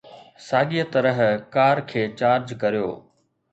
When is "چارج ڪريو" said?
2.19-2.89